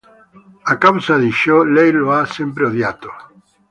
A 0.65 0.77
causa 0.79 1.19
di 1.19 1.29
ciò, 1.29 1.61
lei 1.61 1.91
lo 1.91 2.11
ha 2.11 2.25
sempre 2.25 2.65
odiato. 2.65 3.11